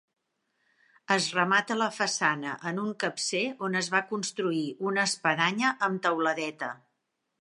Es 1.15 1.25
remata 1.39 1.77
la 1.81 1.89
façana 1.97 2.55
en 2.71 2.81
un 2.85 2.89
capcer 3.03 3.43
on 3.67 3.77
es 3.83 3.91
va 3.97 4.01
construir 4.15 4.65
una 4.93 5.05
espadanya 5.11 5.75
amb 5.91 6.03
teuladeta. 6.09 6.73